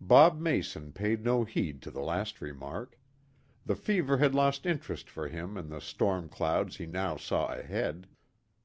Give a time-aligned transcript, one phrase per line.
[0.00, 2.98] Bob Mason paid no heed to the last remark.
[3.64, 8.08] The fever had lost interest for him in the storm clouds he now saw ahead.